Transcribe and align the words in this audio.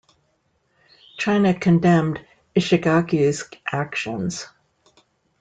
China 1.19 1.53
condemned 1.53 2.25
Ishigaki's 2.55 3.43
actions. 3.71 4.47